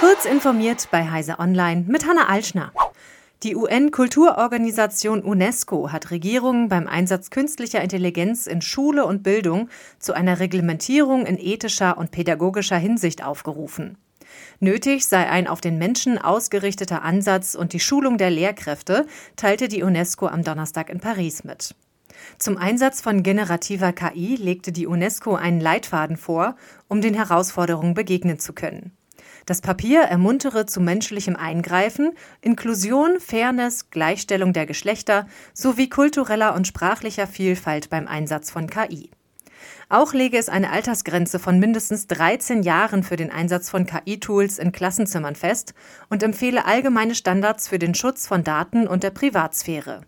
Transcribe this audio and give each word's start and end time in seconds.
Kurz 0.00 0.24
informiert 0.24 0.88
bei 0.90 1.10
Heise 1.10 1.38
Online 1.38 1.84
mit 1.86 2.06
Hanna 2.06 2.26
Alschner. 2.26 2.72
Die 3.42 3.54
UN-Kulturorganisation 3.54 5.22
UNESCO 5.22 5.92
hat 5.92 6.10
Regierungen 6.10 6.68
beim 6.68 6.88
Einsatz 6.88 7.30
künstlicher 7.30 7.80
Intelligenz 7.80 8.46
in 8.46 8.60
Schule 8.60 9.04
und 9.06 9.22
Bildung 9.22 9.68
zu 9.98 10.12
einer 10.12 10.40
Reglementierung 10.40 11.26
in 11.26 11.38
ethischer 11.38 11.96
und 11.96 12.10
pädagogischer 12.10 12.76
Hinsicht 12.76 13.24
aufgerufen. 13.24 13.96
Nötig 14.60 15.06
sei 15.06 15.28
ein 15.28 15.46
auf 15.46 15.60
den 15.60 15.78
Menschen 15.78 16.18
ausgerichteter 16.18 17.02
Ansatz 17.02 17.54
und 17.54 17.72
die 17.72 17.80
Schulung 17.80 18.18
der 18.18 18.30
Lehrkräfte, 18.30 19.06
teilte 19.36 19.68
die 19.68 19.82
UNESCO 19.82 20.26
am 20.26 20.42
Donnerstag 20.42 20.90
in 20.90 21.00
Paris 21.00 21.44
mit. 21.44 21.74
Zum 22.38 22.56
Einsatz 22.56 23.00
von 23.00 23.22
generativer 23.22 23.92
KI 23.92 24.36
legte 24.36 24.72
die 24.72 24.86
UNESCO 24.86 25.34
einen 25.34 25.60
Leitfaden 25.60 26.16
vor, 26.16 26.56
um 26.88 27.00
den 27.00 27.14
Herausforderungen 27.14 27.94
begegnen 27.94 28.38
zu 28.38 28.52
können. 28.52 28.92
Das 29.46 29.60
Papier 29.60 30.00
ermuntere 30.00 30.64
zu 30.64 30.80
menschlichem 30.80 31.36
Eingreifen, 31.36 32.12
Inklusion, 32.40 33.20
Fairness, 33.20 33.90
Gleichstellung 33.90 34.54
der 34.54 34.64
Geschlechter 34.64 35.26
sowie 35.52 35.90
kultureller 35.90 36.54
und 36.54 36.66
sprachlicher 36.66 37.26
Vielfalt 37.26 37.90
beim 37.90 38.08
Einsatz 38.08 38.50
von 38.50 38.68
KI. 38.68 39.10
Auch 39.90 40.14
lege 40.14 40.38
es 40.38 40.48
eine 40.48 40.70
Altersgrenze 40.70 41.38
von 41.38 41.58
mindestens 41.58 42.06
13 42.06 42.62
Jahren 42.62 43.02
für 43.02 43.16
den 43.16 43.30
Einsatz 43.30 43.68
von 43.68 43.84
KI-Tools 43.84 44.58
in 44.58 44.72
Klassenzimmern 44.72 45.36
fest 45.36 45.74
und 46.08 46.22
empfehle 46.22 46.64
allgemeine 46.64 47.14
Standards 47.14 47.68
für 47.68 47.78
den 47.78 47.94
Schutz 47.94 48.26
von 48.26 48.44
Daten 48.44 48.88
und 48.88 49.02
der 49.02 49.10
Privatsphäre. 49.10 50.00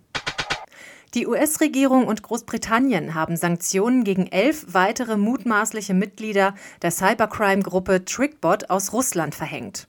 Die 1.15 1.27
US-Regierung 1.27 2.06
und 2.06 2.23
Großbritannien 2.23 3.15
haben 3.15 3.37
Sanktionen 3.37 4.05
gegen 4.05 4.27
elf 4.27 4.66
weitere 4.69 5.16
mutmaßliche 5.16 5.95
Mitglieder 5.95 6.55
der 6.82 6.91
Cybercrime-Gruppe 6.91 8.05
Trickbot 8.05 8.70
aus 8.70 8.92
Russland 8.92 9.34
verhängt. 9.34 9.88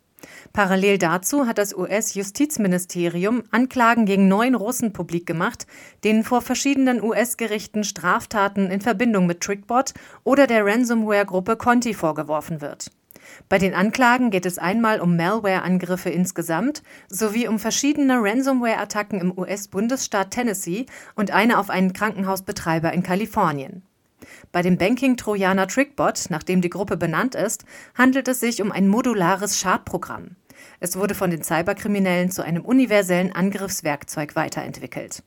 Parallel 0.53 0.97
dazu 0.97 1.45
hat 1.45 1.57
das 1.57 1.75
US-Justizministerium 1.75 3.43
Anklagen 3.51 4.05
gegen 4.05 4.27
neun 4.27 4.55
Russen 4.55 4.93
publik 4.93 5.25
gemacht, 5.25 5.67
denen 6.03 6.23
vor 6.23 6.41
verschiedenen 6.41 7.01
US-Gerichten 7.01 7.83
Straftaten 7.83 8.71
in 8.71 8.81
Verbindung 8.81 9.27
mit 9.27 9.41
Trickbot 9.41 9.93
oder 10.23 10.47
der 10.47 10.65
Ransomware-Gruppe 10.65 11.57
Conti 11.57 11.93
vorgeworfen 11.93 12.61
wird. 12.61 12.89
Bei 13.49 13.57
den 13.57 13.73
Anklagen 13.73 14.29
geht 14.31 14.45
es 14.45 14.57
einmal 14.57 14.99
um 14.99 15.15
Malware-Angriffe 15.15 16.09
insgesamt 16.09 16.83
sowie 17.07 17.47
um 17.47 17.59
verschiedene 17.59 18.17
Ransomware-Attacken 18.21 19.21
im 19.21 19.37
US-Bundesstaat 19.37 20.31
Tennessee 20.31 20.85
und 21.15 21.31
eine 21.31 21.57
auf 21.59 21.69
einen 21.69 21.93
Krankenhausbetreiber 21.93 22.91
in 22.93 23.03
Kalifornien. 23.03 23.83
Bei 24.51 24.61
dem 24.61 24.77
Banking-Trojaner 24.77 25.67
Trickbot, 25.67 26.25
nach 26.29 26.43
dem 26.43 26.61
die 26.61 26.69
Gruppe 26.69 26.97
benannt 26.97 27.35
ist, 27.35 27.65
handelt 27.95 28.27
es 28.27 28.39
sich 28.39 28.61
um 28.61 28.71
ein 28.71 28.87
modulares 28.87 29.59
Schadprogramm. 29.59 30.35
Es 30.79 30.97
wurde 30.97 31.15
von 31.15 31.29
den 31.29 31.43
Cyberkriminellen 31.43 32.31
zu 32.31 32.41
einem 32.41 32.65
universellen 32.65 33.31
Angriffswerkzeug 33.31 34.35
weiterentwickelt. 34.35 35.23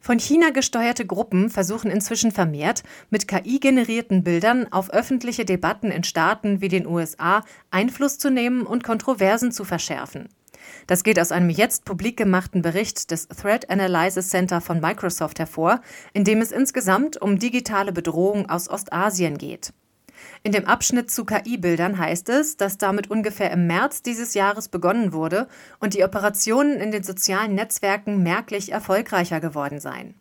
Von 0.00 0.18
China 0.18 0.50
gesteuerte 0.50 1.04
Gruppen 1.04 1.50
versuchen 1.50 1.90
inzwischen 1.90 2.30
vermehrt, 2.30 2.82
mit 3.10 3.28
KI-generierten 3.28 4.22
Bildern 4.22 4.72
auf 4.72 4.90
öffentliche 4.90 5.44
Debatten 5.44 5.90
in 5.90 6.04
Staaten 6.04 6.60
wie 6.60 6.68
den 6.68 6.86
USA 6.86 7.44
Einfluss 7.70 8.18
zu 8.18 8.30
nehmen 8.30 8.62
und 8.62 8.84
Kontroversen 8.84 9.52
zu 9.52 9.64
verschärfen. 9.64 10.28
Das 10.86 11.02
geht 11.02 11.18
aus 11.18 11.32
einem 11.32 11.50
jetzt 11.50 11.84
publik 11.84 12.16
gemachten 12.16 12.62
Bericht 12.62 13.10
des 13.10 13.28
Threat 13.28 13.70
Analysis 13.70 14.28
Center 14.28 14.60
von 14.60 14.80
Microsoft 14.80 15.38
hervor, 15.38 15.80
in 16.12 16.24
dem 16.24 16.40
es 16.40 16.52
insgesamt 16.52 17.20
um 17.20 17.38
digitale 17.38 17.92
Bedrohung 17.92 18.48
aus 18.48 18.68
Ostasien 18.68 19.36
geht. 19.36 19.72
In 20.42 20.52
dem 20.52 20.66
Abschnitt 20.66 21.10
zu 21.10 21.24
KI-Bildern 21.24 21.98
heißt 21.98 22.28
es, 22.28 22.56
dass 22.56 22.78
damit 22.78 23.10
ungefähr 23.10 23.50
im 23.50 23.66
März 23.66 24.02
dieses 24.02 24.34
Jahres 24.34 24.68
begonnen 24.68 25.12
wurde 25.12 25.48
und 25.80 25.94
die 25.94 26.04
Operationen 26.04 26.80
in 26.80 26.90
den 26.90 27.02
sozialen 27.02 27.54
Netzwerken 27.54 28.22
merklich 28.22 28.72
erfolgreicher 28.72 29.40
geworden 29.40 29.80
seien. 29.80 30.14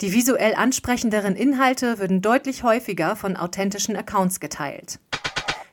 Die 0.00 0.12
visuell 0.12 0.54
ansprechenderen 0.54 1.36
Inhalte 1.36 1.98
würden 1.98 2.22
deutlich 2.22 2.62
häufiger 2.62 3.16
von 3.16 3.36
authentischen 3.36 3.96
Accounts 3.96 4.40
geteilt. 4.40 4.98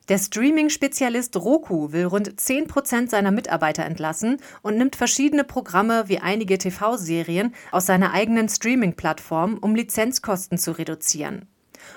Der 0.07 0.19
Streaming-Spezialist 0.19 1.35
Roku 1.35 1.91
will 1.91 2.05
rund 2.05 2.39
10 2.39 2.67
Prozent 2.67 3.09
seiner 3.09 3.31
Mitarbeiter 3.31 3.85
entlassen 3.85 4.37
und 4.61 4.77
nimmt 4.77 4.95
verschiedene 4.95 5.43
Programme 5.43 6.03
wie 6.07 6.19
einige 6.19 6.59
TV-Serien 6.59 7.55
aus 7.71 7.87
seiner 7.87 8.13
eigenen 8.13 8.47
Streaming-Plattform, 8.47 9.57
um 9.57 9.73
Lizenzkosten 9.73 10.59
zu 10.59 10.77
reduzieren. 10.77 11.47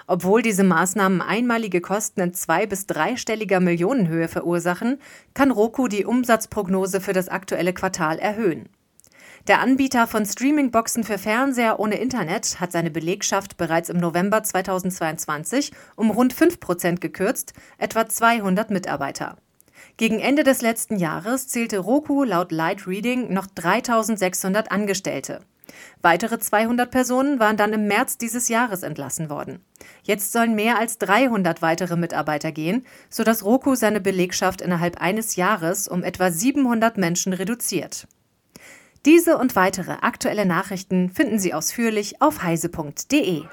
Obwohl 0.06 0.42
diese 0.42 0.64
Maßnahmen 0.64 1.20
einmalige 1.20 1.80
Kosten 1.80 2.20
in 2.20 2.34
zwei- 2.34 2.66
bis 2.66 2.86
dreistelliger 2.86 3.60
Millionenhöhe 3.60 4.28
verursachen, 4.28 4.98
kann 5.34 5.50
Roku 5.50 5.88
die 5.88 6.04
Umsatzprognose 6.04 7.00
für 7.00 7.12
das 7.12 7.28
aktuelle 7.28 7.72
Quartal 7.72 8.18
erhöhen. 8.18 8.68
Der 9.46 9.60
Anbieter 9.60 10.06
von 10.06 10.26
Streamingboxen 10.26 11.04
für 11.04 11.16
Fernseher 11.16 11.80
ohne 11.80 11.98
Internet 11.98 12.60
hat 12.60 12.72
seine 12.72 12.90
Belegschaft 12.90 13.56
bereits 13.56 13.88
im 13.88 13.96
November 13.96 14.42
2022 14.42 15.72
um 15.96 16.10
rund 16.10 16.32
5 16.32 16.60
Prozent 16.60 17.00
gekürzt, 17.00 17.54
etwa 17.78 18.06
200 18.08 18.70
Mitarbeiter. 18.70 19.36
Gegen 19.96 20.20
Ende 20.20 20.44
des 20.44 20.60
letzten 20.60 20.96
Jahres 20.96 21.48
zählte 21.48 21.78
Roku 21.78 22.24
laut 22.24 22.52
Light 22.52 22.86
Reading 22.86 23.32
noch 23.32 23.46
3600 23.46 24.70
Angestellte. 24.70 25.40
Weitere 26.02 26.38
200 26.38 26.90
Personen 26.90 27.38
waren 27.40 27.56
dann 27.56 27.72
im 27.72 27.86
März 27.86 28.18
dieses 28.18 28.48
Jahres 28.48 28.82
entlassen 28.82 29.30
worden. 29.30 29.64
Jetzt 30.02 30.32
sollen 30.32 30.54
mehr 30.54 30.78
als 30.78 30.98
300 30.98 31.62
weitere 31.62 31.96
Mitarbeiter 31.96 32.52
gehen, 32.52 32.86
sodass 33.10 33.44
Roku 33.44 33.74
seine 33.74 34.00
Belegschaft 34.00 34.60
innerhalb 34.60 35.00
eines 35.00 35.36
Jahres 35.36 35.88
um 35.88 36.02
etwa 36.02 36.30
700 36.30 36.98
Menschen 36.98 37.32
reduziert. 37.32 38.06
Diese 39.04 39.38
und 39.38 39.56
weitere 39.56 39.92
aktuelle 40.02 40.44
Nachrichten 40.44 41.10
finden 41.10 41.38
Sie 41.38 41.54
ausführlich 41.54 42.20
auf 42.20 42.42
heise.de. 42.42 43.44